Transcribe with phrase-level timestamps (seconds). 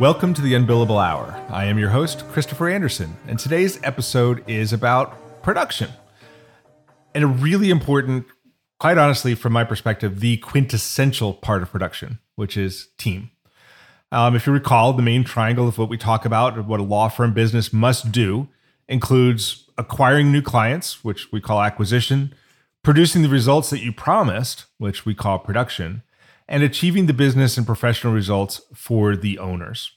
[0.00, 1.44] Welcome to the Unbillable Hour.
[1.50, 5.90] I am your host, Christopher Anderson, and today's episode is about production.
[7.14, 8.24] And a really important,
[8.78, 13.30] quite honestly, from my perspective, the quintessential part of production, which is team.
[14.10, 17.10] Um, if you recall, the main triangle of what we talk about, what a law
[17.10, 18.48] firm business must do,
[18.88, 22.32] includes acquiring new clients, which we call acquisition,
[22.82, 26.02] producing the results that you promised, which we call production,
[26.50, 29.92] and achieving the business and professional results for the owners.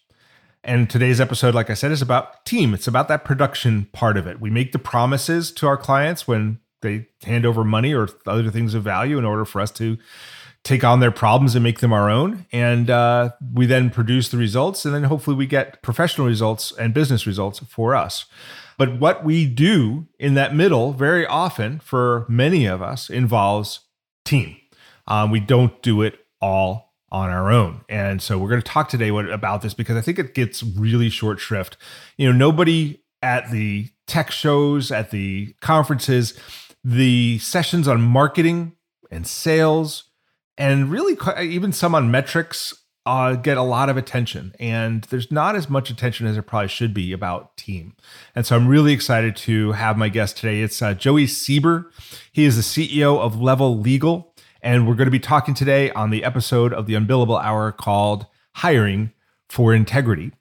[0.63, 2.73] And today's episode, like I said, is about team.
[2.73, 4.39] It's about that production part of it.
[4.39, 8.73] We make the promises to our clients when they hand over money or other things
[8.73, 9.97] of value in order for us to
[10.63, 12.45] take on their problems and make them our own.
[12.53, 16.93] And uh, we then produce the results, and then hopefully we get professional results and
[16.93, 18.25] business results for us.
[18.77, 23.81] But what we do in that middle, very often for many of us, involves
[24.23, 24.55] team.
[25.07, 27.81] Um, we don't do it all on our own.
[27.87, 31.09] And so we're going to talk today about this because I think it gets really
[31.09, 31.77] short shrift.
[32.17, 36.37] You know, nobody at the tech shows, at the conferences,
[36.83, 38.73] the sessions on marketing
[39.09, 40.05] and sales,
[40.57, 42.73] and really even some on metrics
[43.05, 44.53] uh, get a lot of attention.
[44.59, 47.95] And there's not as much attention as there probably should be about team.
[48.35, 50.61] And so I'm really excited to have my guest today.
[50.61, 51.85] It's uh, Joey Seeber.
[52.31, 54.32] He is the CEO of Level Legal.
[54.63, 58.27] And we're going to be talking today on the episode of the Unbillable Hour called
[58.55, 59.11] Hiring
[59.49, 60.31] for Integrity.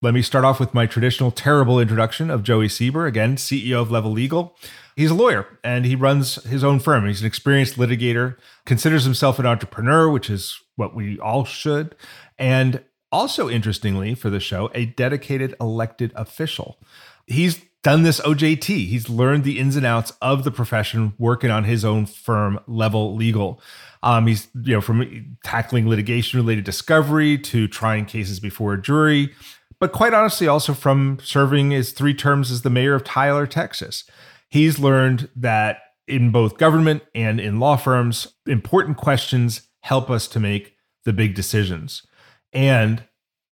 [0.00, 3.90] Let me start off with my traditional terrible introduction of Joey Seeber, again, CEO of
[3.90, 4.56] Level Legal.
[4.94, 7.08] He's a lawyer and he runs his own firm.
[7.08, 11.96] He's an experienced litigator, considers himself an entrepreneur, which is what we all should,
[12.38, 16.78] and also, interestingly for the show, a dedicated elected official.
[17.26, 18.88] He's done this OJT.
[18.88, 23.14] He's learned the ins and outs of the profession working on his own firm, Level
[23.14, 23.60] Legal.
[24.02, 29.32] Um, he's you know from tackling litigation related discovery to trying cases before a jury,
[29.78, 34.02] but quite honestly, also from serving his three terms as the mayor of Tyler, Texas.
[34.48, 40.40] He's learned that in both government and in law firms, important questions help us to
[40.40, 42.04] make the big decisions.
[42.52, 43.04] And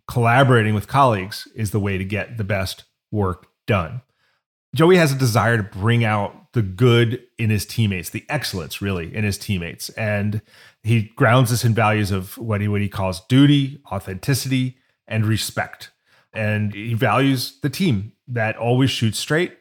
[0.06, 4.02] collaborating with colleagues is the way to get the best work done.
[4.76, 9.14] Joey has a desire to bring out the good in his teammates, the excellence really
[9.16, 9.90] in his teammates.
[9.90, 10.42] And
[10.84, 15.92] he grounds this in values of what he what he calls duty, authenticity, and respect.
[16.34, 19.58] And he values the team that always shoots straight.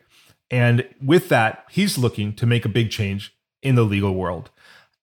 [0.50, 4.50] And with that, he's looking to make a big change in the legal world,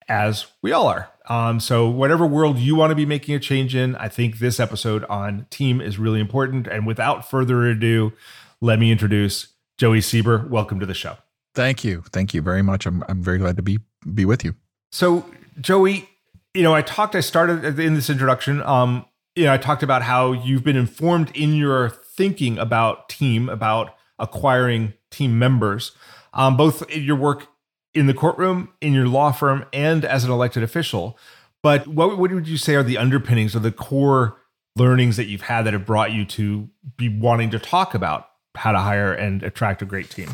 [0.08, 1.10] as we all are.
[1.28, 4.60] Um, so, whatever world you want to be making a change in, I think this
[4.60, 6.68] episode on team is really important.
[6.68, 8.14] And without further ado,
[8.62, 11.18] let me introduce Joey Seeber, welcome to the show.
[11.56, 12.04] Thank you.
[12.12, 12.86] Thank you very much.
[12.86, 13.80] I'm, I'm very glad to be
[14.14, 14.56] be with you.
[14.92, 15.26] So,
[15.62, 16.10] Joey,
[16.54, 20.04] you know, I talked, I started in this introduction, um, you know, I talked about
[20.04, 25.94] how you've been informed in your thinking about team, about acquiring team members,
[26.34, 27.48] um, both in your work
[27.94, 31.18] in the courtroom, in your law firm, and as an elected official.
[31.62, 34.38] But what, what would you say are the underpinnings or the core
[34.76, 38.72] learnings that you've had that have brought you to be wanting to talk about how
[38.72, 40.30] to hire and attract a great team?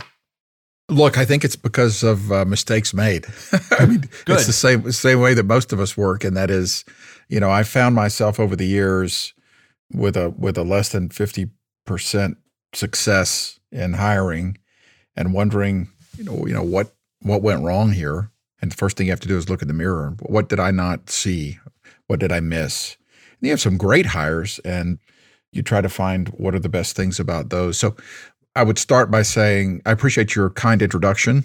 [0.90, 3.28] Look, I think it's because of uh, mistakes made.
[3.80, 4.36] I mean, Good.
[4.36, 6.84] it's the same same way that most of us work, and that is,
[7.28, 9.34] you know, I found myself over the years
[9.94, 11.52] with a with a less than fifty
[11.86, 12.38] percent
[12.74, 14.58] success in hiring,
[15.16, 16.92] and wondering, you know, you know what
[17.22, 18.32] what went wrong here.
[18.62, 20.16] And the first thing you have to do is look in the mirror.
[20.22, 21.60] What did I not see?
[22.08, 22.98] What did I miss?
[23.40, 24.98] And you have some great hires, and
[25.52, 27.78] you try to find what are the best things about those.
[27.78, 27.96] So
[28.56, 31.44] I would start by saying, I appreciate your kind introduction.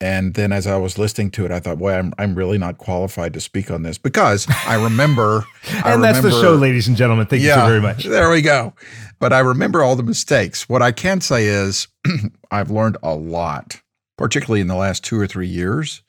[0.00, 2.78] And then as I was listening to it, I thought, boy, I'm, I'm really not
[2.78, 5.44] qualified to speak on this because I remember.
[5.68, 7.26] and I that's remember, the show, ladies and gentlemen.
[7.26, 8.04] Thank yeah, you so very much.
[8.04, 8.74] There we go.
[9.18, 10.68] But I remember all the mistakes.
[10.68, 11.88] What I can say is
[12.52, 13.82] I've learned a lot,
[14.16, 16.02] particularly in the last two or three years,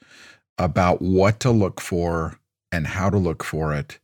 [0.59, 2.39] about what to look for
[2.71, 3.97] and how to look for it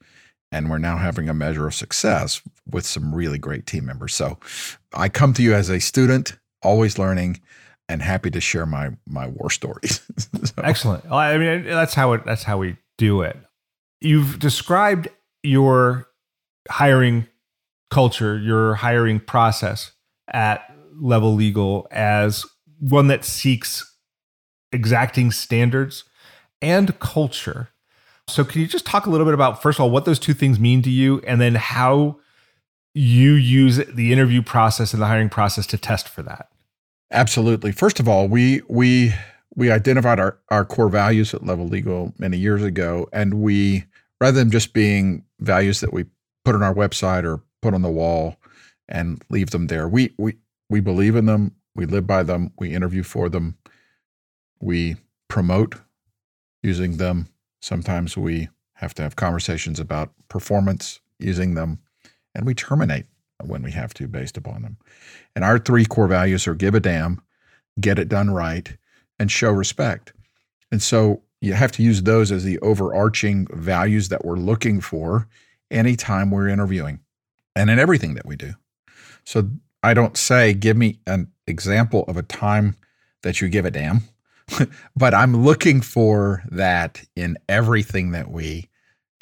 [0.56, 2.42] and we're now having a measure of success
[2.72, 4.16] with some really great team members.
[4.16, 4.38] So
[4.94, 7.42] I come to you as a student, always learning
[7.90, 10.02] and happy to share my my war stories.
[10.18, 10.54] so.
[10.64, 11.12] Excellent.
[11.12, 13.38] I mean that's how it that's how we do it.
[14.00, 15.10] You've described
[15.44, 16.08] your
[16.70, 17.28] hiring
[17.92, 19.92] culture, your hiring process
[20.32, 22.46] at Level Legal as
[22.80, 23.94] one that seeks
[24.72, 26.06] exacting standards
[26.62, 27.70] and culture.
[28.28, 30.34] So, can you just talk a little bit about, first of all, what those two
[30.34, 32.20] things mean to you, and then how
[32.94, 36.50] you use the interview process and the hiring process to test for that?
[37.12, 37.72] Absolutely.
[37.72, 39.14] First of all, we we
[39.56, 43.86] we identified our, our core values at Level Legal many years ago, and we
[44.20, 46.06] rather than just being values that we
[46.44, 48.38] put on our website or put on the wall
[48.88, 50.36] and leave them there, we we
[50.70, 53.58] we believe in them, we live by them, we interview for them,
[54.60, 54.96] we
[55.28, 55.76] promote
[56.64, 57.28] using them.
[57.66, 61.80] Sometimes we have to have conversations about performance using them,
[62.36, 63.08] and we terminate
[63.44, 64.78] when we have to based upon them.
[65.36, 67.24] And our three core values are give a damn,
[67.82, 68.78] get it done right,
[69.18, 70.14] and show respect.
[70.72, 75.28] And so you have to use those as the overarching values that we're looking for
[75.72, 77.00] anytime we're interviewing
[77.56, 78.54] and in everything that we do.
[79.24, 79.50] So
[79.82, 82.76] I don't say, give me an example of a time
[83.24, 84.04] that you give a damn,
[84.96, 88.70] but I'm looking for that in everything that we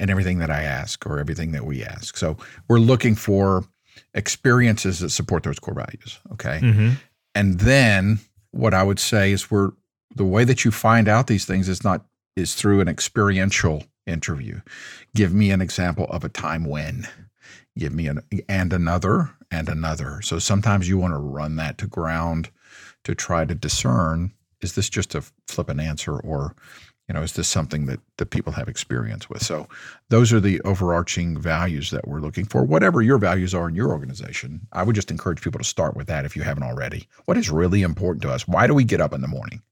[0.00, 2.16] and everything that I ask or everything that we ask.
[2.16, 2.36] So
[2.68, 3.64] we're looking for
[4.12, 6.18] experiences that support those core values.
[6.32, 6.60] Okay.
[6.62, 6.90] Mm-hmm.
[7.34, 9.72] And then what I would say is we're
[10.14, 12.04] the way that you find out these things is not
[12.36, 14.60] is through an experiential interview.
[15.14, 17.08] Give me an example of a time when.
[17.76, 20.20] Give me an and another and another.
[20.22, 22.50] So sometimes you want to run that to ground
[23.04, 24.32] to try to discern
[24.64, 26.56] is this just a flippant answer or
[27.06, 29.42] you know is this something that that people have experience with?
[29.42, 29.68] So
[30.08, 32.64] those are the overarching values that we're looking for.
[32.64, 36.06] Whatever your values are in your organization i would just encourage people to start with
[36.06, 37.06] that if you haven't already.
[37.26, 38.48] What is really important to us?
[38.48, 39.62] Why do we get up in the morning?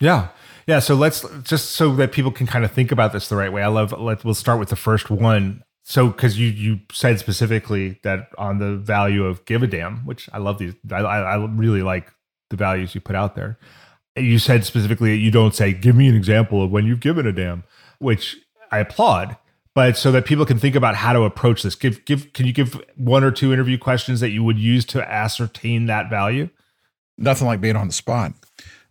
[0.00, 0.28] Yeah.
[0.66, 0.78] Yeah.
[0.78, 3.62] So let's just so that people can kind of think about this the right way
[3.62, 5.64] i love Let's we'll start with the first one.
[5.82, 10.28] So because you you said specifically that on the value of give a damn which
[10.32, 12.12] i love these i i really like
[12.50, 13.58] the values you put out there
[14.16, 17.32] you said specifically you don't say, give me an example of when you've given a
[17.32, 17.64] damn,
[17.98, 18.36] which
[18.70, 19.36] I applaud.
[19.74, 22.52] But so that people can think about how to approach this, give give can you
[22.52, 26.48] give one or two interview questions that you would use to ascertain that value?
[27.18, 28.32] Nothing like being on the spot.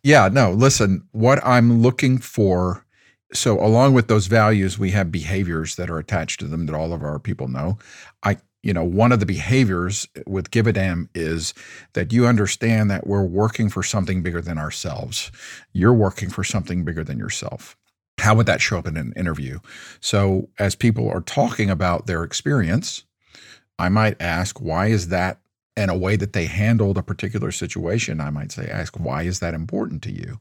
[0.04, 2.86] Yeah, no, listen, what I'm looking for
[3.34, 6.94] so along with those values we have behaviors that are attached to them that all
[6.94, 7.78] of our people know
[8.24, 11.54] i you know, one of the behaviors with Give a Damn is
[11.94, 15.32] that you understand that we're working for something bigger than ourselves.
[15.72, 17.78] You're working for something bigger than yourself.
[18.18, 19.60] How would that show up in an interview?
[20.00, 23.04] So, as people are talking about their experience,
[23.78, 25.42] I might ask, why is that
[25.78, 28.20] in a way that they handled a particular situation?
[28.20, 30.40] I might say, ask, why is that important to you?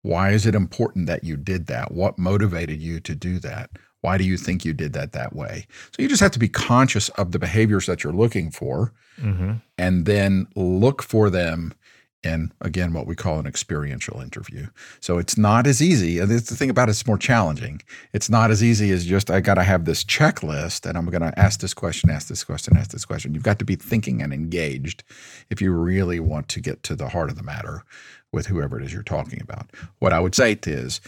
[0.00, 1.92] Why is it important that you did that?
[1.92, 3.72] What motivated you to do that?
[4.06, 5.66] Why do you think you did that that way?
[5.90, 9.54] So you just have to be conscious of the behaviors that you're looking for mm-hmm.
[9.76, 11.74] and then look for them
[12.22, 14.68] in, again, what we call an experiential interview.
[15.00, 16.20] So it's not as easy.
[16.20, 17.82] And the thing about it, it's more challenging.
[18.12, 21.28] It's not as easy as just, I got to have this checklist and I'm going
[21.28, 23.34] to ask this question, ask this question, ask this question.
[23.34, 25.02] You've got to be thinking and engaged
[25.50, 27.82] if you really want to get to the heart of the matter
[28.30, 29.68] with whoever it is you're talking about.
[29.98, 31.00] What I would say is,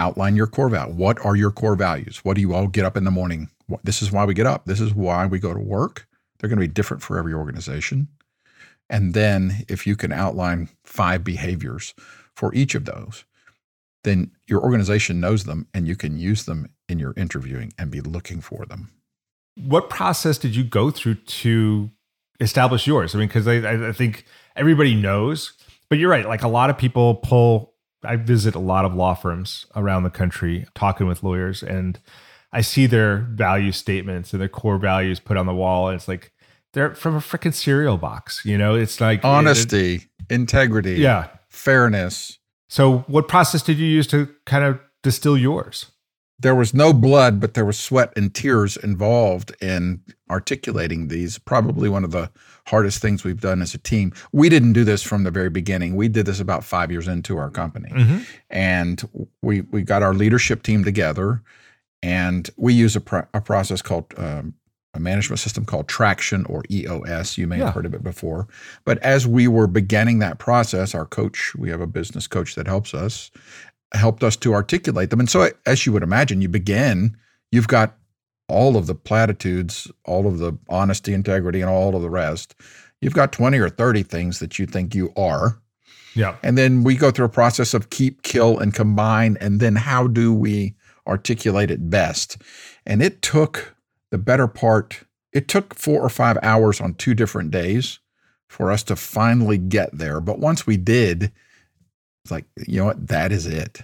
[0.00, 0.94] outline your core value.
[0.94, 2.24] What are your core values?
[2.24, 3.50] What do you all get up in the morning?
[3.84, 4.64] This is why we get up.
[4.64, 6.08] This is why we go to work.
[6.38, 8.08] They're going to be different for every organization.
[8.88, 11.94] And then if you can outline five behaviors
[12.34, 13.24] for each of those,
[14.02, 18.00] then your organization knows them and you can use them in your interviewing and be
[18.00, 18.90] looking for them.
[19.56, 21.90] What process did you go through to
[22.40, 23.14] establish yours?
[23.14, 24.24] I mean, because I, I think
[24.56, 25.52] everybody knows,
[25.90, 26.26] but you're right.
[26.26, 27.69] Like a lot of people pull
[28.02, 31.98] I visit a lot of law firms around the country talking with lawyers and
[32.52, 35.88] I see their value statements and their core values put on the wall.
[35.88, 36.32] And it's like
[36.72, 38.42] they're from a freaking cereal box.
[38.44, 42.38] You know, it's like honesty, it, integrity, yeah, fairness.
[42.68, 45.86] So, what process did you use to kind of distill yours?
[46.40, 51.38] There was no blood, but there was sweat and tears involved in articulating these.
[51.38, 52.30] Probably one of the
[52.66, 54.12] hardest things we've done as a team.
[54.32, 55.96] We didn't do this from the very beginning.
[55.96, 58.20] We did this about five years into our company, mm-hmm.
[58.48, 59.06] and
[59.42, 61.42] we we got our leadership team together,
[62.02, 64.14] and we use a, pro- a process called.
[64.16, 64.54] Um,
[64.92, 67.38] a management system called Traction or EOS.
[67.38, 67.66] You may yeah.
[67.66, 68.48] have heard of it before.
[68.84, 72.66] But as we were beginning that process, our coach, we have a business coach that
[72.66, 73.30] helps us,
[73.92, 75.20] helped us to articulate them.
[75.20, 77.16] And so, as you would imagine, you begin,
[77.50, 77.96] you've got
[78.48, 82.54] all of the platitudes, all of the honesty, integrity, and all of the rest.
[83.00, 85.60] You've got 20 or 30 things that you think you are.
[86.14, 86.36] Yeah.
[86.42, 89.38] And then we go through a process of keep, kill, and combine.
[89.40, 90.74] And then how do we
[91.06, 92.38] articulate it best?
[92.84, 93.76] And it took
[94.10, 98.00] the better part it took four or five hours on two different days
[98.48, 100.20] for us to finally get there.
[100.20, 101.32] But once we did,
[102.24, 103.08] it's like, you know what?
[103.08, 103.82] That is it.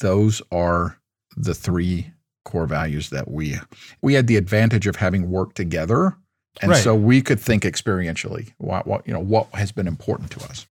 [0.00, 0.98] Those are
[1.36, 2.12] the three
[2.44, 3.56] core values that we
[4.00, 6.16] we had the advantage of having worked together
[6.62, 6.82] and right.
[6.82, 10.66] so we could think experientially what, what you know what has been important to us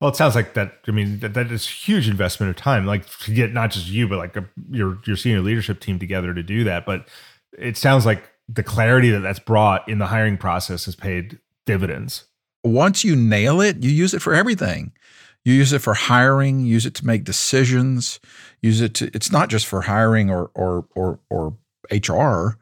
[0.00, 0.74] well, it sounds like that.
[0.86, 4.06] I mean, that, that is huge investment of time, like to get not just you,
[4.06, 6.86] but like a, your your senior leadership team together to do that.
[6.86, 7.08] But
[7.58, 12.24] it sounds like the clarity that that's brought in the hiring process has paid dividends.
[12.62, 14.92] Once you nail it, you use it for everything.
[15.44, 16.66] You use it for hiring.
[16.66, 18.20] Use it to make decisions.
[18.60, 19.10] Use it to.
[19.14, 21.56] It's not just for hiring or or or or
[21.90, 22.58] HR.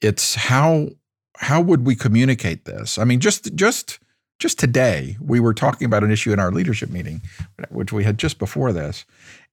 [0.00, 0.88] It's how
[1.36, 2.98] how would we communicate this?
[2.98, 3.98] I mean, just just
[4.38, 7.22] just today, we were talking about an issue in our leadership meeting,
[7.70, 9.04] which we had just before this.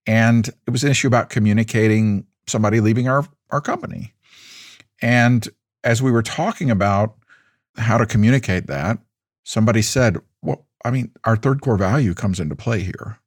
[0.06, 4.14] And it was an issue about communicating somebody leaving our, our company.
[5.02, 5.48] And
[5.84, 7.16] as we were talking about
[7.78, 9.00] how to communicate that,
[9.44, 13.20] somebody said, Well, I mean, our third core value comes into play here.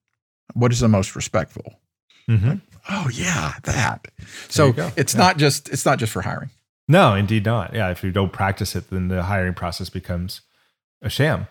[0.55, 1.81] What is the most respectful?
[2.29, 2.49] Mm-hmm.
[2.49, 4.09] Like, oh yeah, that.
[4.49, 5.21] so it's yeah.
[5.21, 6.50] not just it's not just for hiring.
[6.87, 7.75] No, indeed not.
[7.75, 10.41] Yeah, if you don't practice it, then the hiring process becomes
[11.03, 11.49] a sham.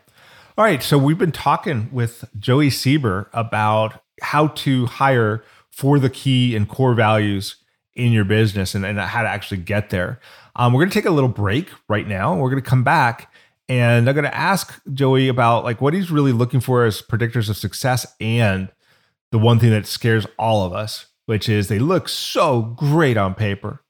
[0.57, 0.81] All right.
[0.81, 6.67] So we've been talking with Joey Seeber about how to hire for the key and
[6.67, 7.57] core values
[7.95, 10.19] in your business and, and how to actually get there.
[10.55, 12.35] Um, we're going to take a little break right now.
[12.35, 13.31] We're going to come back
[13.69, 17.49] and I'm going to ask Joey about like what he's really looking for as predictors
[17.49, 18.69] of success and
[19.31, 23.35] the one thing that scares all of us, which is they look so great on
[23.35, 23.83] paper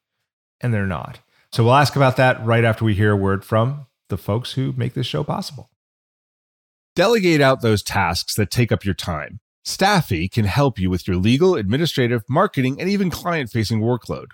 [0.62, 1.20] and they're not.
[1.52, 4.74] So we'll ask about that right after we hear a word from the folks who
[4.76, 5.70] make this show possible.
[6.96, 9.40] Delegate out those tasks that take up your time.
[9.64, 14.28] Staffi can help you with your legal, administrative, marketing, and even client facing workload.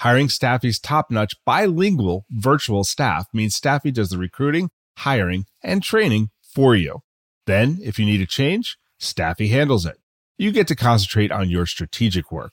[0.00, 6.30] Hiring Staffi's top notch bilingual virtual staff means Staffi does the recruiting, hiring, and training
[6.42, 7.00] for you.
[7.46, 9.98] Then, if you need a change, Staffi handles it.
[10.38, 12.52] You get to concentrate on your strategic work.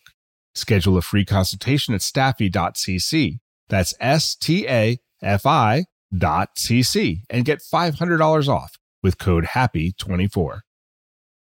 [0.53, 3.39] Schedule a free consultation at staffi.cc.
[3.69, 10.59] That's S T A F I dot cc and get $500 off with code HAPPY24.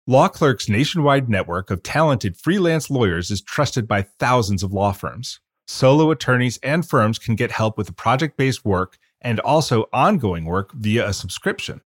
[0.05, 5.39] Law Clerk's nationwide network of talented freelance lawyers is trusted by thousands of law firms.
[5.65, 10.71] Solo attorneys and firms can get help with project based work and also ongoing work
[10.73, 11.81] via a subscription.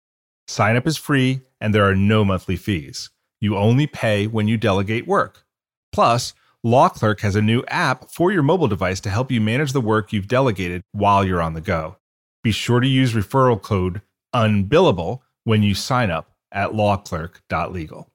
[0.48, 3.10] Sign up is free and there are no monthly fees.
[3.40, 5.44] You only pay when you delegate work.
[5.92, 9.74] Plus, Law Clerk has a new app for your mobile device to help you manage
[9.74, 11.98] the work you've delegated while you're on the go.
[12.44, 14.02] Be sure to use referral code
[14.34, 18.10] UNBILLABLE when you sign up at lawclerk.legal.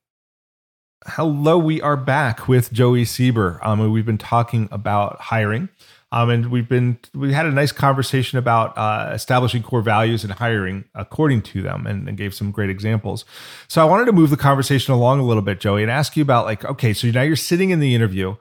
[1.07, 3.59] Hello, we are back with Joey Seeber.
[3.67, 5.69] Um, we've been talking about hiring.
[6.12, 10.33] Um, and we've been we had a nice conversation about uh, establishing core values and
[10.35, 13.25] hiring according to them, and, and, gave some great examples.
[13.66, 16.23] So I wanted to move the conversation along a little bit, Joey, and ask you
[16.23, 18.37] about like, okay, so now you're sitting in the interview.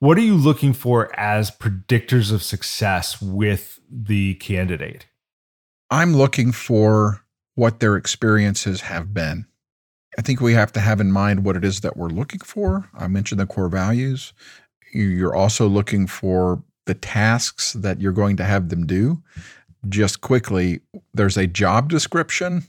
[0.00, 5.06] What are you looking for as predictors of success with the candidate?
[5.90, 9.46] I'm looking for what their experiences have been.
[10.18, 12.90] I think we have to have in mind what it is that we're looking for.
[12.92, 14.34] I mentioned the core values.
[14.92, 19.22] You're also looking for the tasks that you're going to have them do.
[19.88, 20.80] Just quickly,
[21.12, 22.64] there's a job description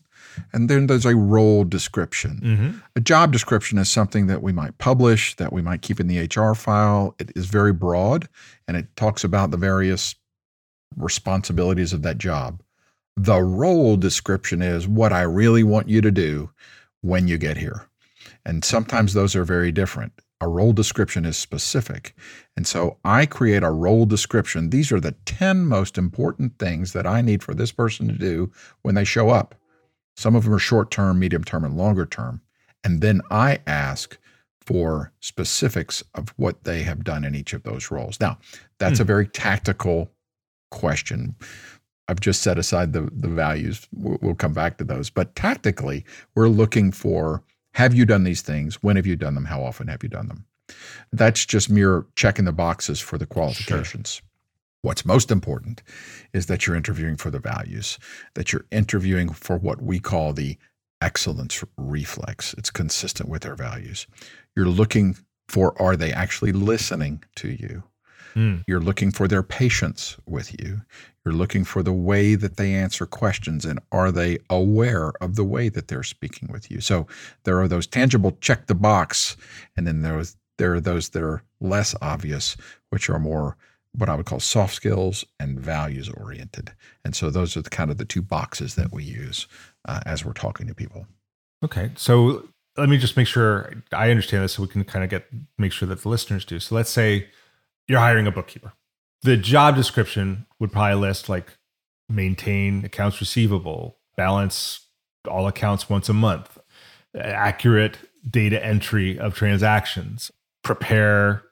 [0.51, 2.39] and then there's a role description.
[2.43, 2.77] Mm-hmm.
[2.95, 6.27] A job description is something that we might publish, that we might keep in the
[6.27, 7.15] HR file.
[7.19, 8.27] It is very broad
[8.67, 10.15] and it talks about the various
[10.97, 12.61] responsibilities of that job.
[13.17, 16.49] The role description is what I really want you to do
[17.01, 17.87] when you get here.
[18.45, 22.13] And sometimes those are very different a role description is specific.
[22.57, 24.69] And so I create a role description.
[24.69, 28.51] These are the 10 most important things that I need for this person to do
[28.81, 29.55] when they show up.
[30.17, 32.41] Some of them are short term, medium term, and longer term.
[32.83, 34.17] And then I ask
[34.61, 38.19] for specifics of what they have done in each of those roles.
[38.19, 38.37] Now,
[38.79, 39.03] that's hmm.
[39.03, 40.11] a very tactical
[40.71, 41.35] question.
[42.07, 43.87] I've just set aside the, the values.
[43.93, 45.09] We'll, we'll come back to those.
[45.09, 47.43] But tactically, we're looking for
[47.75, 48.75] have you done these things?
[48.75, 49.45] When have you done them?
[49.45, 50.45] How often have you done them?
[51.11, 54.13] That's just mere checking the boxes for the qualifications.
[54.13, 54.25] Sure.
[54.81, 55.83] What's most important
[56.31, 57.99] is that you're interviewing for the values,
[58.35, 60.57] that you're interviewing for what we call the
[61.01, 62.53] excellence reflex.
[62.57, 64.07] It's consistent with their values.
[64.55, 65.17] You're looking
[65.49, 67.83] for are they actually listening to you?
[68.35, 68.63] Mm.
[68.67, 70.81] You're looking for their patience with you.
[71.23, 75.43] You're looking for the way that they answer questions and are they aware of the
[75.43, 76.81] way that they're speaking with you.
[76.81, 77.07] So
[77.43, 79.35] there are those tangible check the box,
[79.75, 82.57] and then there, was, there are those that are less obvious,
[82.89, 83.57] which are more
[83.97, 86.73] what I would call soft skills and values oriented.
[87.03, 89.47] And so those are the kind of the two boxes that we use
[89.87, 91.07] uh, as we're talking to people.
[91.63, 91.91] Okay.
[91.95, 95.27] So let me just make sure I understand this so we can kind of get
[95.57, 96.59] make sure that the listeners do.
[96.59, 97.29] So let's say
[97.87, 98.73] you're hiring a bookkeeper.
[99.23, 101.57] The job description would probably list like
[102.09, 104.87] maintain accounts receivable, balance
[105.27, 106.57] all accounts once a month,
[107.15, 107.97] accurate
[108.29, 110.31] data entry of transactions,
[110.63, 111.43] prepare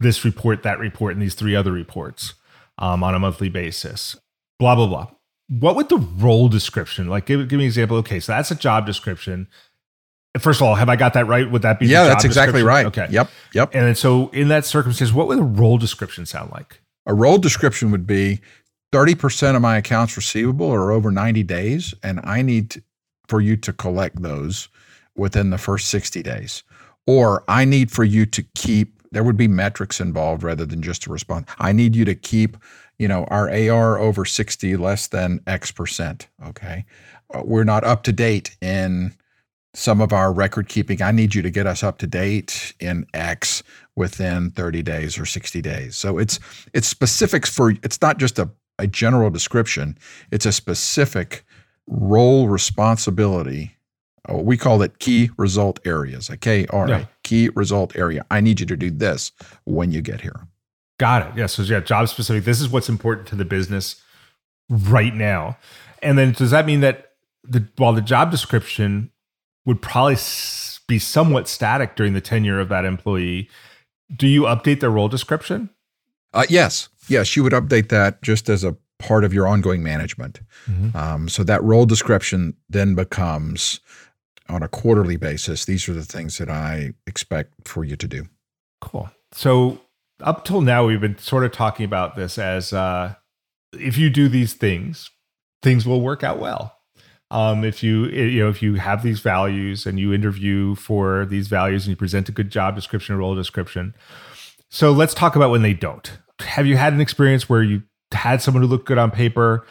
[0.00, 2.34] this report, that report, and these three other reports
[2.78, 4.16] um, on a monthly basis,
[4.58, 5.08] blah, blah, blah.
[5.48, 7.96] What would the role description, like give, give me an example?
[7.98, 9.48] Okay, so that's a job description.
[10.38, 11.50] First of all, have I got that right?
[11.50, 12.04] Would that be yeah?
[12.04, 12.86] that's exactly right.
[12.86, 13.06] Okay.
[13.10, 13.30] Yep.
[13.52, 13.74] Yep.
[13.74, 16.80] And so in that circumstance, what would a role description sound like?
[17.04, 18.40] A role description would be
[18.92, 22.82] 30% of my accounts receivable are over 90 days, and I need
[23.28, 24.68] for you to collect those
[25.16, 26.62] within the first 60 days.
[27.06, 31.06] Or I need for you to keep there would be metrics involved rather than just
[31.06, 31.46] a response.
[31.58, 32.56] I need you to keep,
[32.98, 36.28] you know, our AR over 60 less than X percent.
[36.46, 36.86] Okay.
[37.32, 39.14] Uh, we're not up to date in
[39.74, 41.00] some of our record keeping.
[41.02, 43.62] I need you to get us up to date in X
[43.96, 45.96] within 30 days or 60 days.
[45.96, 46.38] So it's
[46.72, 49.96] it's specifics for it's not just a, a general description,
[50.30, 51.44] it's a specific
[51.86, 53.76] role responsibility
[54.28, 56.30] Oh, we call it key result areas.
[56.30, 57.04] Okay, all right, yeah.
[57.24, 58.24] key result area.
[58.30, 59.32] I need you to do this
[59.64, 60.46] when you get here.
[60.98, 61.38] Got it.
[61.38, 61.46] Yeah.
[61.46, 62.44] So yeah, job specific.
[62.44, 64.00] This is what's important to the business
[64.68, 65.58] right now.
[66.02, 67.12] And then does that mean that
[67.42, 69.10] the while the job description
[69.64, 70.16] would probably
[70.88, 73.48] be somewhat static during the tenure of that employee,
[74.14, 75.70] do you update their role description?
[76.32, 76.88] Uh, yes.
[77.08, 80.40] Yes, you would update that just as a part of your ongoing management.
[80.70, 80.96] Mm-hmm.
[80.96, 83.80] Um, so that role description then becomes
[84.48, 88.26] on a quarterly basis, these are the things that I expect for you to do.
[88.80, 89.10] Cool.
[89.32, 89.80] So
[90.20, 93.14] up till now, we've been sort of talking about this as uh,
[93.72, 95.10] if you do these things,
[95.62, 96.76] things will work out well.
[97.32, 101.48] Um, if you you know if you have these values and you interview for these
[101.48, 103.94] values and you present a good job description, role description.
[104.68, 106.18] So let's talk about when they don't.
[106.40, 109.66] Have you had an experience where you had someone who looked good on paper,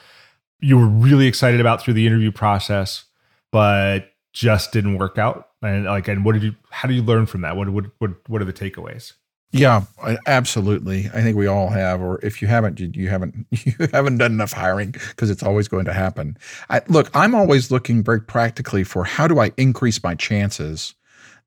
[0.60, 3.06] you were really excited about through the interview process,
[3.52, 5.50] but just didn't work out?
[5.62, 6.56] And like, and what did you?
[6.72, 7.56] How do you learn from that?
[7.56, 9.14] What what what what are the takeaways?
[9.54, 9.84] Yeah,
[10.28, 11.10] absolutely.
[11.14, 14.54] I think we all have, or if you haven't, you haven't you haven't done enough
[14.54, 16.38] hiring because it's always going to happen.
[16.70, 20.96] I, look, I'm always looking very practically for how do I increase my chances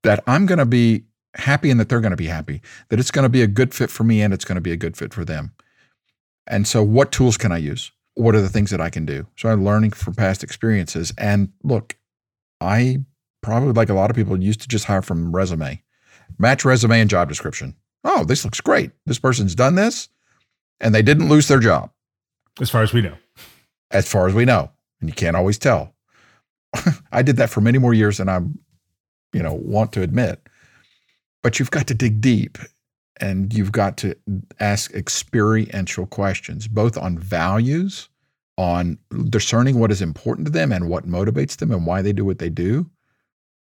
[0.02, 3.10] that I'm going to be happy and that they're going to be happy, that it's
[3.10, 4.96] going to be a good fit for me and it's going to be a good
[4.98, 5.52] fit for them.
[6.46, 7.90] And so, what tools can I use?
[8.16, 9.26] What are the things that I can do?
[9.36, 11.14] So, I'm learning from past experiences.
[11.16, 11.96] And look,
[12.60, 12.98] I
[13.42, 15.82] probably, like a lot of people, used to just hire from resume,
[16.38, 17.74] match resume and job description.
[18.04, 18.90] Oh, this looks great.
[19.06, 20.08] This person's done this
[20.80, 21.90] and they didn't lose their job.
[22.60, 23.14] As far as we know.
[23.90, 24.70] As far as we know.
[25.00, 25.94] And you can't always tell.
[27.12, 28.40] I did that for many more years than I,
[29.32, 30.40] you know, want to admit.
[31.42, 32.58] But you've got to dig deep
[33.20, 34.16] and you've got to
[34.60, 38.08] ask experiential questions, both on values
[38.56, 42.24] on discerning what is important to them and what motivates them and why they do
[42.24, 42.88] what they do,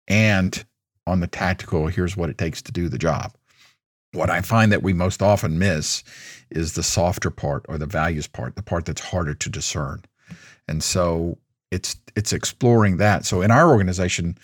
[0.08, 0.64] and
[1.06, 3.32] on the tactical, here's what it takes to do the job.
[4.16, 6.02] What I find that we most often miss
[6.50, 10.02] is the softer part or the values part, the part that's harder to discern.
[10.66, 11.38] And so
[11.70, 13.24] it's it's exploring that.
[13.24, 14.38] So in our organization,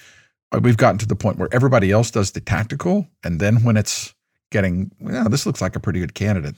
[0.53, 3.77] uh, we've gotten to the point where everybody else does the tactical, and then when
[3.77, 4.15] it's
[4.51, 6.57] getting, well, this looks like a pretty good candidate,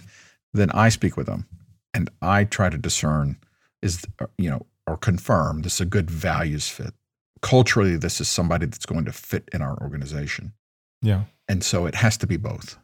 [0.52, 1.46] then I speak with them
[1.94, 3.38] and I try to discern
[3.80, 6.92] is uh, you know or confirm this is a good values fit
[7.40, 10.52] culturally this is somebody that's going to fit in our organization
[11.00, 12.78] yeah and so it has to be both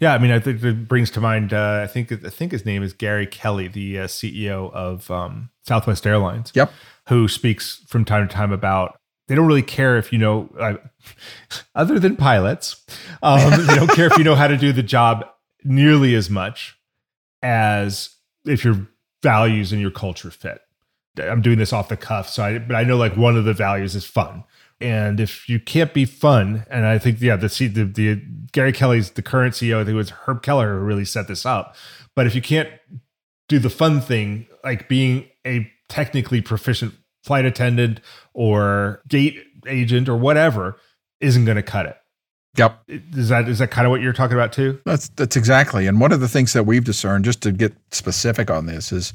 [0.00, 2.64] yeah i mean i think it brings to mind uh, i think i think his
[2.64, 6.72] name is gary kelly the uh, ceo of um, southwest airlines yep
[7.08, 10.74] who speaks from time to time about they don't really care if you know uh,
[11.74, 12.84] other than pilots
[13.22, 15.24] um, they don't care if you know how to do the job
[15.64, 16.78] nearly as much
[17.42, 18.88] as if you're
[19.22, 20.60] values and your culture fit.
[21.18, 23.52] I'm doing this off the cuff, so I but I know like one of the
[23.52, 24.44] values is fun.
[24.80, 29.10] And if you can't be fun, and I think yeah, the the, the Gary Kelly's
[29.10, 31.74] the current CEO, I think it was Herb Keller who really set this up.
[32.14, 32.68] But if you can't
[33.48, 38.00] do the fun thing, like being a technically proficient flight attendant
[38.34, 40.76] or gate agent or whatever,
[41.20, 41.96] isn't going to cut it.
[42.56, 42.82] Yep.
[42.88, 44.80] Is that is that kind of what you're talking about too?
[44.84, 45.86] That's that's exactly.
[45.86, 49.12] And one of the things that we've discerned, just to get specific on this, is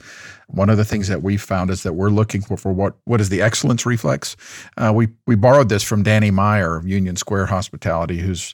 [0.47, 3.19] one of the things that we've found is that we're looking for for what what
[3.19, 4.37] is the excellence reflex.
[4.77, 8.53] Uh, we we borrowed this from Danny Meyer of Union Square Hospitality, who's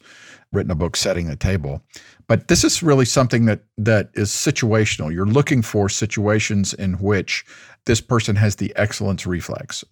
[0.51, 1.81] written a book, Setting the Table.
[2.27, 5.13] But this is really something that that is situational.
[5.13, 7.45] You're looking for situations in which
[7.85, 9.83] this person has the excellence reflex.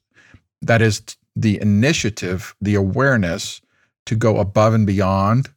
[0.61, 1.03] That is
[1.35, 3.61] the initiative, the awareness
[4.07, 5.49] to go above and beyond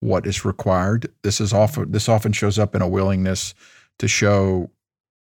[0.00, 1.12] what is required.
[1.22, 3.54] This is often this often shows up in a willingness
[3.98, 4.70] to show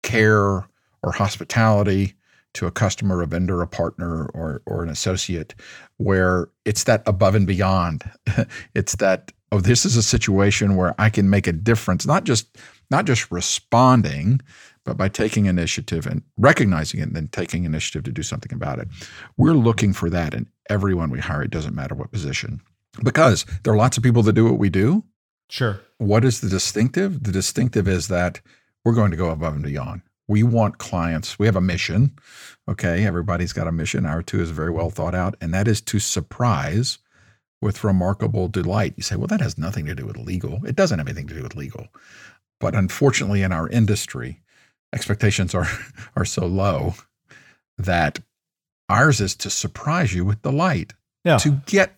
[0.04, 0.68] care
[1.02, 2.14] or hospitality
[2.54, 5.56] to a customer, a vendor, a partner, or or an associate,
[5.98, 8.04] where it's that above and beyond.
[8.76, 12.58] it's that oh, this is a situation where I can make a difference, not just
[12.90, 14.42] not just responding,
[14.84, 18.80] but by taking initiative and recognizing it and then taking initiative to do something about
[18.80, 18.88] it.
[19.38, 21.44] We're looking for that in everyone we hire.
[21.44, 22.62] It doesn't matter what position.
[23.04, 25.04] Because there are lots of people that do what we do.
[25.50, 25.80] Sure.
[25.98, 27.24] What is the distinctive?
[27.24, 28.42] The distinctive is that
[28.84, 30.02] we're going to go above and beyond.
[30.28, 31.40] We want clients.
[31.40, 32.16] We have a mission.
[32.68, 34.06] Okay, everybody's got a mission.
[34.06, 37.00] Our two is very well thought out, and that is to surprise
[37.62, 38.94] with remarkable delight.
[38.96, 40.64] You say, well, that has nothing to do with legal.
[40.66, 41.88] It doesn't have anything to do with legal.
[42.60, 44.42] But unfortunately, in our industry,
[44.94, 45.68] expectations are,
[46.16, 46.96] are so low
[47.78, 48.20] that
[48.90, 50.94] ours is to surprise you with delight,
[51.24, 51.38] yeah.
[51.38, 51.96] to get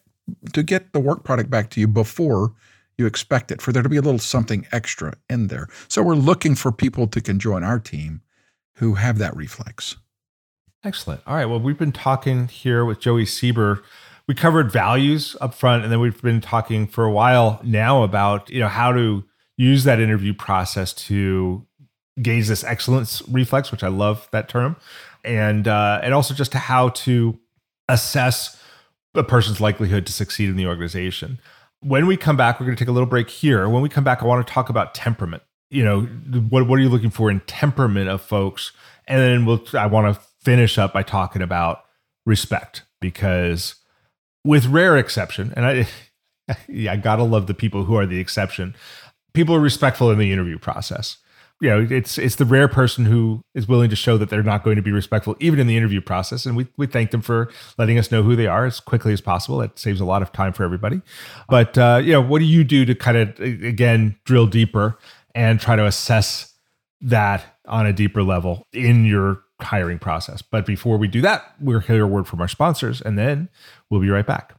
[0.54, 2.54] to get the work product back to you before
[2.98, 5.68] you expect it, for there to be a little something extra in there.
[5.88, 8.22] So we're looking for people to can join our team
[8.76, 9.98] who have that reflex.
[10.84, 11.22] Excellent.
[11.28, 11.46] All right.
[11.46, 13.84] Well, we've been talking here with Joey Seeber.
[14.28, 18.50] We covered values up front, and then we've been talking for a while now about
[18.50, 19.24] you know how to
[19.58, 21.66] use that interview process to
[22.22, 24.76] gauge this excellence reflex, which I love that term,
[25.24, 27.40] and uh, and also just to how to
[27.88, 28.62] assess
[29.16, 31.40] a person's likelihood to succeed in the organization.
[31.82, 33.68] When we come back, we're going to take a little break here.
[33.68, 35.44] When we come back, I want to talk about temperament.
[35.70, 38.72] You know, what what are you looking for in temperament of folks?
[39.08, 41.84] And then we'll I want to finish up by talking about
[42.26, 43.76] respect because
[44.44, 45.88] with rare exception, and I
[46.68, 48.76] yeah, I gotta love the people who are the exception.
[49.34, 51.18] People are respectful in the interview process
[51.62, 54.64] you know, it's it's the rare person who is willing to show that they're not
[54.64, 56.48] going to be respectful, even in the interview process.
[56.48, 59.22] And we we thank them for letting us know who they are as quickly as
[59.22, 59.62] possible.
[59.62, 61.02] It saves a lot of time for everybody.
[61.48, 64.98] But uh, you know, what do you do to kind of again drill deeper
[65.36, 66.52] and try to assess
[67.00, 70.42] that on a deeper level in your hiring process?
[70.42, 73.50] But before we do that, we'll hear a word from our sponsors, and then
[73.92, 74.56] we'll be right back.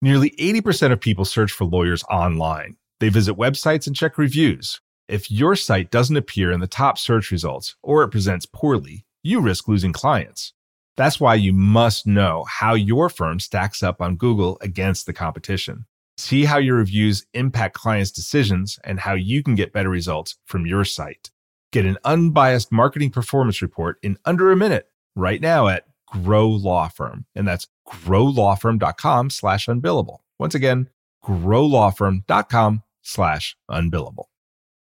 [0.00, 2.76] Nearly 80% of people search for lawyers online.
[3.00, 4.80] They visit websites and check reviews.
[5.08, 9.40] If your site doesn't appear in the top search results or it presents poorly, you
[9.40, 10.54] risk losing clients.
[10.96, 15.86] That's why you must know how your firm stacks up on Google against the competition.
[16.16, 20.66] See how your reviews impact clients' decisions and how you can get better results from
[20.66, 21.30] your site.
[21.72, 26.86] Get an unbiased marketing performance report in under a minute right now at Grow Law
[26.86, 27.26] Firm.
[27.34, 30.18] And that's growlawfirm.com slash unbillable.
[30.38, 30.88] Once again,
[31.24, 34.24] growlawfirm.com slash unbillable.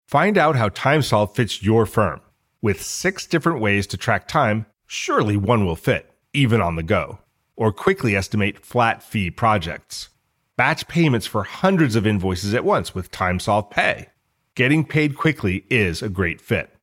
[0.08, 2.22] Find out how TimeSolve fits your firm.
[2.62, 7.20] With six different ways to track time, surely one will fit, even on the go.
[7.56, 10.10] Or quickly estimate flat fee projects.
[10.56, 14.08] Batch payments for hundreds of invoices at once with TimeSolve Pay.
[14.56, 16.74] Getting paid quickly is a great fit.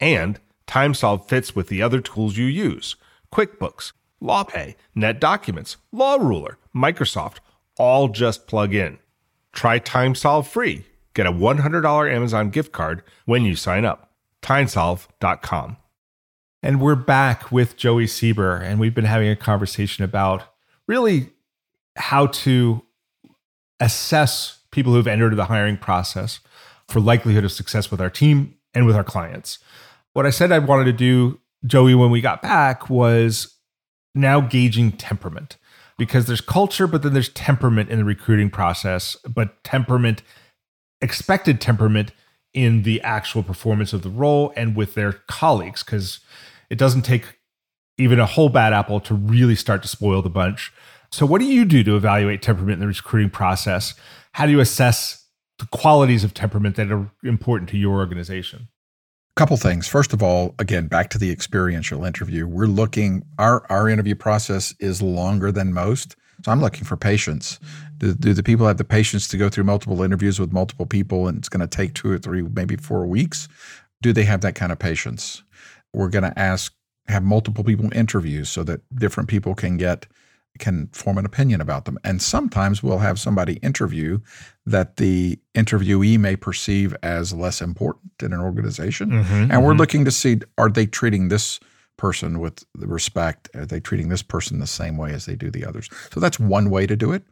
[0.00, 2.96] And TimeSolve fits with the other tools you use
[3.34, 3.92] QuickBooks,
[4.22, 7.38] LawPay, NetDocuments, LawRuler, Microsoft,
[7.78, 8.98] all just plug in.
[9.52, 10.84] Try TimeSolve free
[11.18, 14.12] Get a $100 Amazon gift card when you sign up.
[14.40, 15.76] TimeSolve.com.
[16.62, 20.44] And we're back with Joey Seeber, and we've been having a conversation about
[20.86, 21.30] really
[21.96, 22.82] how to
[23.80, 26.38] assess people who've entered the hiring process
[26.86, 29.58] for likelihood of success with our team and with our clients.
[30.12, 33.56] What I said I wanted to do, Joey, when we got back was
[34.14, 35.56] now gauging temperament
[35.98, 40.22] because there's culture, but then there's temperament in the recruiting process, but temperament
[41.00, 42.12] expected temperament
[42.54, 46.20] in the actual performance of the role and with their colleagues because
[46.70, 47.38] it doesn't take
[47.98, 50.72] even a whole bad apple to really start to spoil the bunch.
[51.10, 53.94] So, what do you do to evaluate temperament in the recruiting process?
[54.32, 55.26] How do you assess
[55.58, 58.68] the qualities of temperament that are important to your organization?
[59.38, 63.88] Couple things first of all again back to the experiential interview we're looking our our
[63.88, 67.60] interview process is longer than most so i'm looking for patience
[67.98, 71.26] do, do the people have the patience to go through multiple interviews with multiple people
[71.26, 73.48] and it's going to take two or three, maybe four weeks?
[74.00, 75.42] Do they have that kind of patience?
[75.92, 76.72] We're going to ask,
[77.08, 80.06] have multiple people interview so that different people can get
[80.58, 81.98] can form an opinion about them.
[82.04, 84.20] And sometimes we'll have somebody interview
[84.66, 89.10] that the interviewee may perceive as less important in an organization.
[89.10, 89.78] Mm-hmm, and we're mm-hmm.
[89.78, 91.60] looking to see are they treating this
[91.98, 93.50] person with respect?
[93.54, 95.90] Are they treating this person the same way as they do the others?
[96.12, 97.24] So that's one way to do it.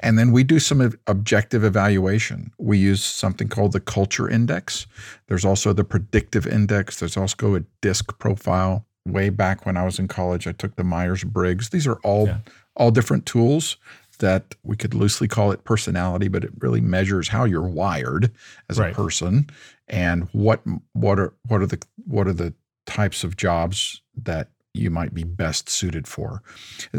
[0.00, 2.52] And then we do some objective evaluation.
[2.58, 4.86] We use something called the culture index.
[5.26, 6.98] There's also the predictive index.
[7.00, 8.86] There's also a DISC profile.
[9.06, 11.68] Way back when I was in college, I took the Myers Briggs.
[11.68, 12.38] These are all yeah.
[12.76, 13.76] All different tools
[14.18, 18.30] that we could loosely call it personality, but it really measures how you're wired
[18.68, 18.92] as right.
[18.92, 19.50] a person
[19.88, 20.60] and what
[20.92, 22.54] what are what are the what are the
[22.86, 26.42] types of jobs that you might be best suited for.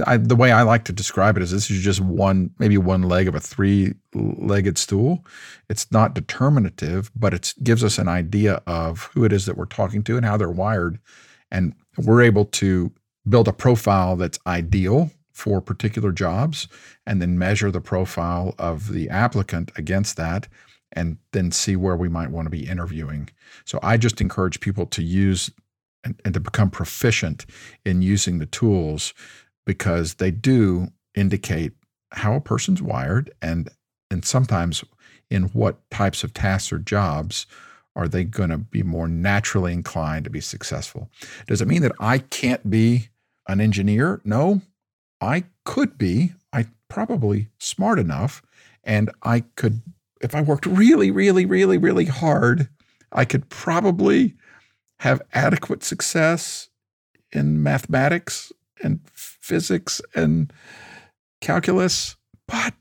[0.07, 3.03] I, the way I like to describe it is this is just one, maybe one
[3.03, 5.25] leg of a three legged stool.
[5.69, 9.65] It's not determinative, but it gives us an idea of who it is that we're
[9.65, 10.99] talking to and how they're wired.
[11.51, 12.91] And we're able to
[13.27, 16.69] build a profile that's ideal for particular jobs
[17.05, 20.47] and then measure the profile of the applicant against that
[20.93, 23.29] and then see where we might want to be interviewing.
[23.65, 25.51] So I just encourage people to use
[26.05, 27.45] and, and to become proficient
[27.83, 29.13] in using the tools
[29.65, 31.73] because they do indicate
[32.13, 33.69] how a person's wired and
[34.09, 34.85] and sometimes
[35.29, 37.45] in what types of tasks or jobs
[37.93, 41.09] are they going to be more naturally inclined to be successful.
[41.47, 43.09] Does it mean that I can't be
[43.47, 44.21] an engineer?
[44.23, 44.61] No,
[45.21, 46.33] I could be.
[46.53, 48.41] I probably smart enough
[48.83, 49.81] and I could
[50.21, 52.69] if I worked really really really really hard,
[53.11, 54.35] I could probably
[54.99, 56.69] have adequate success
[57.31, 58.51] in mathematics
[58.83, 60.51] and physics and
[61.41, 62.15] calculus,
[62.47, 62.73] but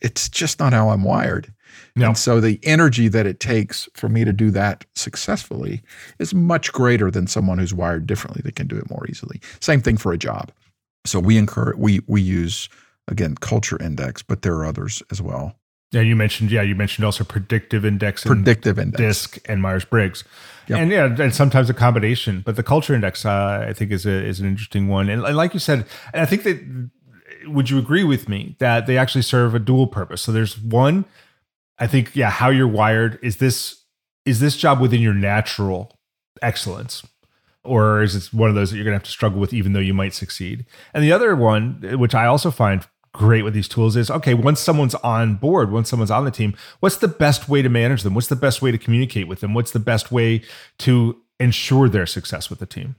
[0.00, 1.52] it's just not how I'm wired.
[1.96, 2.08] No.
[2.08, 5.82] And so the energy that it takes for me to do that successfully
[6.18, 9.40] is much greater than someone who's wired differently that can do it more easily.
[9.60, 10.52] Same thing for a job.
[11.08, 12.68] So we encourage we we use
[13.06, 15.54] again culture index, but there are others as well.
[15.90, 20.22] Yeah, you mentioned yeah, you mentioned also predictive index, predictive index, DISC, and Myers Briggs,
[20.66, 20.80] yep.
[20.80, 22.42] and yeah, and sometimes a combination.
[22.44, 25.08] But the culture index, uh, I think, is a is an interesting one.
[25.08, 26.90] And, and like you said, and I think that
[27.46, 30.22] would you agree with me that they actually serve a dual purpose?
[30.22, 31.04] So there's one,
[31.78, 33.18] I think, yeah, how you're wired.
[33.22, 33.84] Is this
[34.24, 35.96] is this job within your natural
[36.42, 37.02] excellence?
[37.68, 39.72] Or is it one of those that you're going to have to struggle with, even
[39.72, 40.64] though you might succeed?
[40.94, 44.60] And the other one, which I also find great with these tools is okay, once
[44.60, 48.14] someone's on board, once someone's on the team, what's the best way to manage them?
[48.14, 49.54] What's the best way to communicate with them?
[49.54, 50.42] What's the best way
[50.78, 52.96] to ensure their success with the team?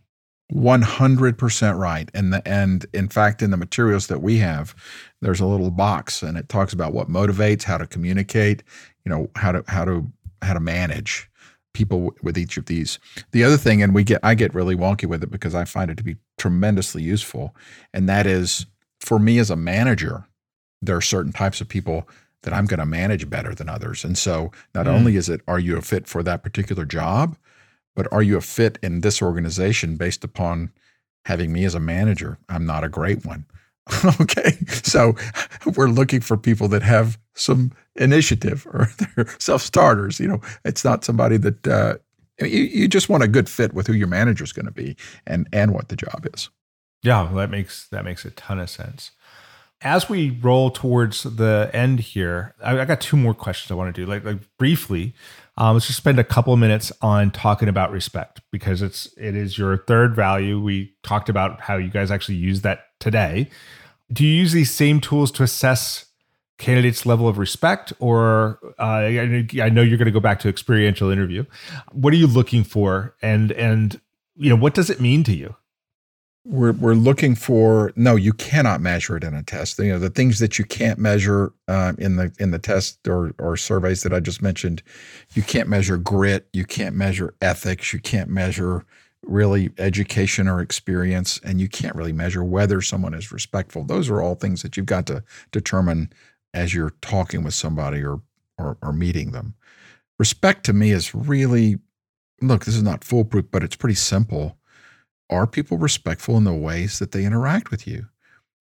[0.53, 2.09] 100% right.
[2.13, 4.75] And the, and in fact in the materials that we have,
[5.21, 8.63] there's a little box and it talks about what motivates, how to communicate,
[9.05, 11.28] you know, how to how to how to manage
[11.73, 12.99] people with each of these.
[13.31, 15.91] The other thing and we get I get really wonky with it because I find
[15.91, 17.55] it to be tremendously useful
[17.93, 18.65] and that is
[18.99, 20.25] for me as a manager,
[20.81, 22.07] there are certain types of people
[22.43, 24.03] that I'm going to manage better than others.
[24.03, 24.93] And so not mm.
[24.93, 27.37] only is it are you a fit for that particular job,
[27.95, 30.71] but are you a fit in this organization based upon
[31.25, 32.37] having me as a manager?
[32.47, 33.45] I'm not a great one.
[34.21, 34.57] okay.
[34.83, 35.15] So
[35.75, 40.19] we're looking for people that have some initiative or they're self starters.
[40.19, 41.95] You know, it's not somebody that uh,
[42.39, 44.95] you, you just want a good fit with who your manager is going to be
[45.27, 46.49] and, and what the job is.
[47.01, 49.11] Yeah, that makes that makes a ton of sense.
[49.81, 53.95] As we roll towards the end here, I, I got two more questions I want
[53.95, 54.05] to do.
[54.05, 55.13] Like, like briefly,
[55.55, 59.37] um, let's just spend a couple of minutes on talking about respect because it's it
[59.37, 60.59] is your third value.
[60.59, 63.49] We talked about how you guys actually use that today.
[64.11, 66.05] Do you use these same tools to assess
[66.59, 71.09] candidates' level of respect, or uh, I know you're going to go back to experiential
[71.09, 71.45] interview.
[71.91, 73.99] What are you looking for, and and
[74.35, 75.55] you know what does it mean to you?
[76.45, 80.09] we're we're looking for no you cannot measure it in a test you know the
[80.09, 84.13] things that you can't measure uh, in the in the test or or surveys that
[84.13, 84.81] i just mentioned
[85.33, 88.85] you can't measure grit you can't measure ethics you can't measure
[89.23, 94.21] really education or experience and you can't really measure whether someone is respectful those are
[94.21, 96.11] all things that you've got to determine
[96.53, 98.21] as you're talking with somebody or
[98.57, 99.55] or, or meeting them.
[100.17, 101.77] Respect to me is really
[102.41, 104.57] look this is not foolproof but it's pretty simple.
[105.29, 108.07] Are people respectful in the ways that they interact with you,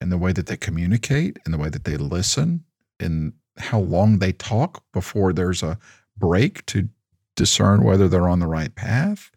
[0.00, 2.64] in the way that they communicate, in the way that they listen,
[3.00, 5.78] in how long they talk before there's a
[6.16, 6.88] break to
[7.36, 9.30] discern whether they're on the right path,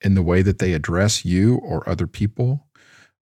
[0.00, 2.66] in the way that they address you or other people?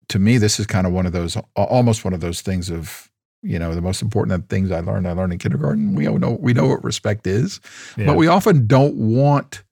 [0.08, 3.10] To me, this is kind of one of those, almost one of those things of,
[3.44, 5.94] you know, the most important things I learned, I learned in kindergarten.
[5.94, 7.60] We all know we know what respect is,
[7.96, 8.06] yeah.
[8.06, 9.62] but we often don't want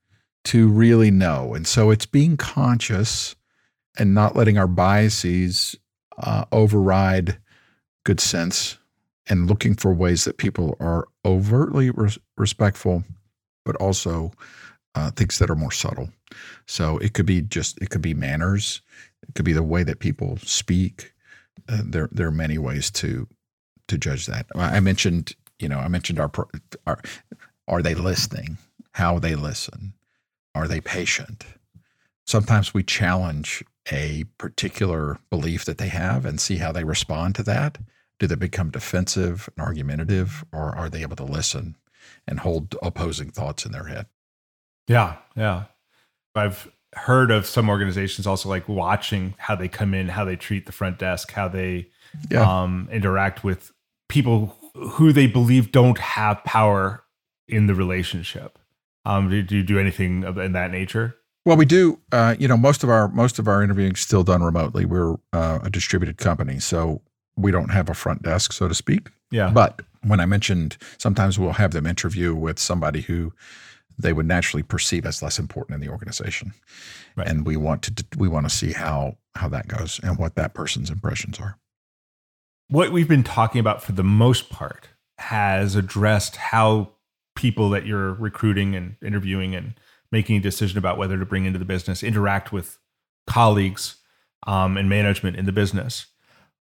[0.45, 1.55] to really know.
[1.55, 3.35] And so it's being conscious
[3.99, 5.77] and not letting our biases
[6.19, 7.39] uh, override
[8.05, 8.79] good sense
[9.29, 13.05] and looking for ways that people are overtly res- respectful,
[13.65, 14.33] but also
[14.95, 16.11] uh, things that are more subtle.
[16.67, 18.83] So it could be just it could be manners,
[19.27, 21.13] it could be the way that people speak.
[21.69, 23.29] Uh, there there are many ways to
[23.89, 24.47] to judge that.
[24.55, 26.31] I mentioned you know I mentioned our,
[26.87, 27.01] our
[27.69, 28.59] are they listening?
[28.93, 29.95] How they listen?
[30.55, 31.47] Are they patient?
[32.27, 37.43] Sometimes we challenge a particular belief that they have and see how they respond to
[37.45, 37.79] that.
[38.19, 41.77] Do they become defensive and argumentative, or are they able to listen
[42.29, 44.07] and hold opposing thoughts in their head?
[44.87, 45.65] Yeah, yeah.
[46.35, 50.67] I've heard of some organizations also like watching how they come in, how they treat
[50.67, 51.89] the front desk, how they
[52.31, 52.63] yeah.
[52.63, 53.73] um, interact with
[54.09, 57.05] people who they believe don't have power
[57.49, 58.59] in the relationship.
[59.05, 61.17] Um, do, do you do anything in that nature?
[61.45, 61.99] Well, we do.
[62.13, 64.85] Uh, you know, most of our most of our interviewing is still done remotely.
[64.85, 67.03] We're uh, a distributed company, so
[67.37, 69.09] we don't have a front desk, so to speak.
[69.31, 69.51] Yeah.
[69.51, 73.33] But when I mentioned sometimes we'll have them interview with somebody who
[73.99, 76.53] they would naturally perceive as less important in the organization,
[77.17, 77.27] right.
[77.27, 80.55] and we want to we want to see how how that goes and what that
[80.55, 81.59] person's impressions are.
[82.73, 86.93] What we've been talking about for the most part has addressed how
[87.37, 89.75] people that you're recruiting and interviewing and
[90.11, 92.79] making a decision about whether to bring into the business interact with
[93.27, 93.97] colleagues
[94.47, 96.07] um, and management in the business.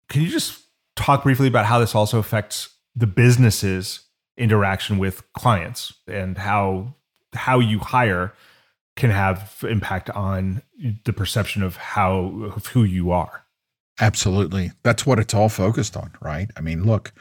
[0.08, 0.64] Can you just
[0.96, 4.00] talk briefly about how this also affects the business's
[4.36, 6.96] interaction with clients and how
[7.34, 8.34] how you hire
[8.96, 10.60] can have impact on
[11.04, 13.43] the perception of how of who you are.
[14.00, 14.72] Absolutely.
[14.82, 16.50] That's what it's all focused on, right?
[16.56, 17.12] I mean, look,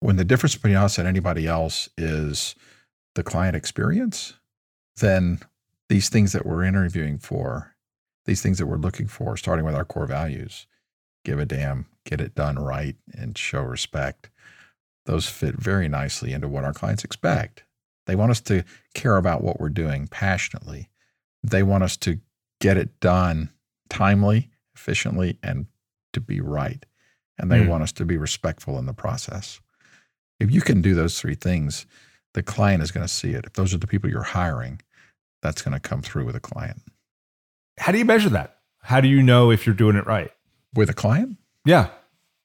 [0.00, 2.54] when the difference between us and anybody else is
[3.14, 4.34] the client experience,
[4.96, 5.40] then
[5.88, 7.74] these things that we're interviewing for,
[8.24, 10.66] these things that we're looking for, starting with our core values,
[11.24, 14.30] give a damn, get it done right, and show respect,
[15.04, 17.64] those fit very nicely into what our clients expect.
[18.06, 20.88] They want us to care about what we're doing passionately.
[21.42, 22.20] They want us to
[22.60, 23.50] get it done
[23.88, 25.66] timely, efficiently, and
[26.16, 26.84] to be right.
[27.38, 27.68] And they mm.
[27.68, 29.60] want us to be respectful in the process.
[30.40, 31.86] If you can do those three things,
[32.32, 33.44] the client is going to see it.
[33.44, 34.80] If those are the people you're hiring,
[35.42, 36.82] that's going to come through with a client.
[37.78, 38.58] How do you measure that?
[38.80, 40.30] How do you know if you're doing it right?
[40.74, 41.36] With a client?
[41.64, 41.88] Yeah.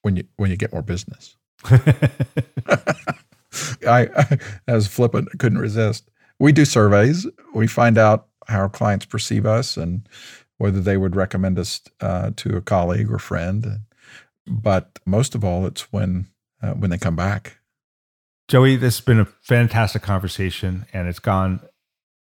[0.01, 1.37] When you when you get more business.
[3.87, 6.09] I, I as flippant, couldn't resist.
[6.39, 7.27] We do surveys.
[7.53, 10.07] We find out how our clients perceive us and
[10.61, 13.81] whether they would recommend us uh, to a colleague or friend.
[14.47, 16.27] But most of all, it's when
[16.61, 17.57] uh, when they come back
[18.51, 21.61] Joey, this has been a fantastic conversation, and it's gone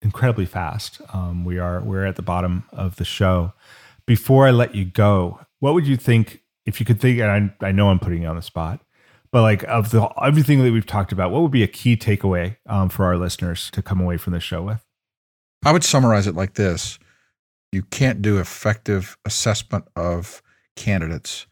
[0.03, 1.01] incredibly fast.
[1.14, 3.55] Um, we are we're at the bottom of the show.
[4.05, 7.18] Before I let you go, what would you think if you could think?
[7.20, 8.83] And I, I know I'm putting you on the spot,
[9.33, 12.59] but like of the everything that we've talked about, what would be a key takeaway
[12.66, 14.85] um, for our listeners to come away from the show with?
[15.64, 16.98] I would summarize it like this:
[17.72, 20.42] You can't do effective assessment of
[20.76, 21.46] candidates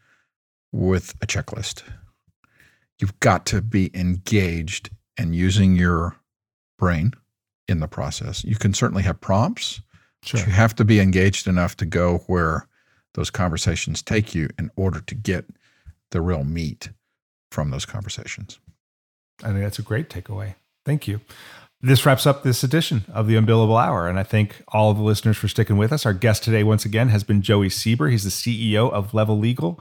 [0.73, 1.83] with a checklist
[2.99, 6.17] you've got to be engaged and using your
[6.79, 7.13] brain
[7.69, 8.45] in the process.
[8.45, 9.81] You can certainly have prompts,
[10.23, 10.41] sure.
[10.41, 12.67] but you have to be engaged enough to go where
[13.15, 15.47] those conversations take you in order to get
[16.11, 16.91] the real meat
[17.51, 18.59] from those conversations.
[19.43, 20.55] I think that's a great takeaway.
[20.85, 21.21] Thank you.
[21.87, 25.05] This wraps up this edition of the Unbillable Hour, and I thank all of the
[25.05, 26.05] listeners for sticking with us.
[26.05, 28.11] Our guest today, once again, has been Joey Seeber.
[28.11, 29.81] He's the CEO of Level Legal.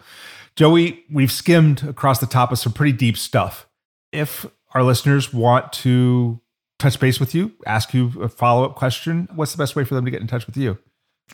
[0.55, 3.67] Joey, we've skimmed across the top of some pretty deep stuff.
[4.11, 6.39] If our listeners want to
[6.77, 9.95] touch base with you, ask you a follow up question, what's the best way for
[9.95, 10.77] them to get in touch with you?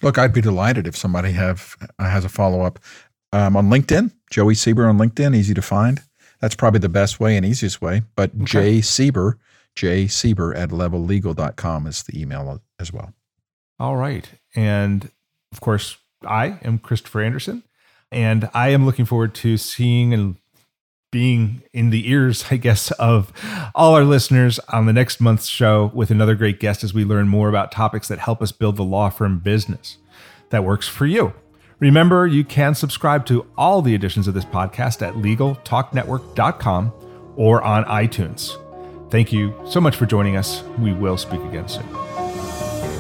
[0.02, 2.80] Look, I'd be delighted if somebody have uh, has a follow up
[3.34, 4.14] um, on LinkedIn.
[4.30, 6.02] Joey Seeber on LinkedIn, easy to find.
[6.40, 8.04] That's probably the best way and easiest way.
[8.16, 8.46] But okay.
[8.46, 9.34] J Seeber,
[9.76, 13.14] J Seeber at levellegal.com is the email as well.
[13.80, 14.30] All right.
[14.56, 15.10] And
[15.52, 17.64] of course, I am Christopher Anderson.
[18.12, 20.36] And I am looking forward to seeing and
[21.12, 23.32] being in the ears, I guess, of
[23.76, 27.28] all our listeners on the next month's show with another great guest as we learn
[27.28, 29.98] more about topics that help us build the law firm business
[30.50, 31.34] that works for you.
[31.80, 36.94] Remember, you can subscribe to all the editions of this podcast at legaltalknetwork.com
[37.36, 38.61] or on iTunes.
[39.12, 40.64] Thank you so much for joining us.
[40.80, 41.86] We will speak again soon.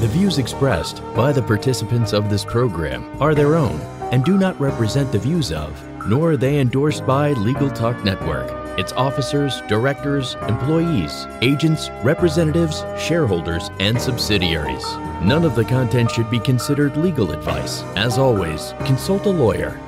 [0.01, 3.79] The views expressed by the participants of this program are their own
[4.11, 5.71] and do not represent the views of,
[6.05, 13.69] nor are they endorsed by Legal Talk Network, its officers, directors, employees, agents, representatives, shareholders,
[13.79, 14.83] and subsidiaries.
[15.21, 17.83] None of the content should be considered legal advice.
[17.95, 19.79] As always, consult a lawyer.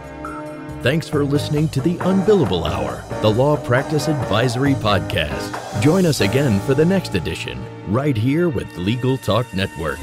[0.84, 5.82] Thanks for listening to the Unbillable Hour, the Law Practice Advisory Podcast.
[5.82, 7.58] Join us again for the next edition,
[7.88, 9.98] right here with Legal Talk Network.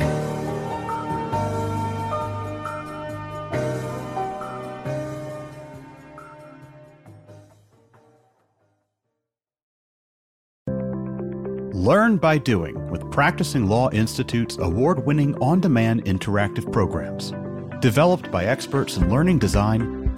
[11.74, 17.34] Learn by doing with Practicing Law Institute's award winning on demand interactive programs.
[17.82, 19.99] Developed by experts in learning design,